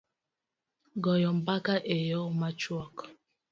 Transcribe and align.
goyo 1.03 1.29
mbaka 1.39 1.73
e 1.97 1.99
yo 2.11 2.21
machuok 2.39 2.95